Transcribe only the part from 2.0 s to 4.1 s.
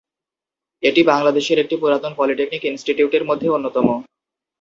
Polytechnic ইনস্টিটিউটের মধ্যে অন্যতম।